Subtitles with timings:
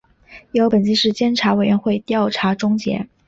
[0.53, 3.07] 由北京市监察委员会调查终结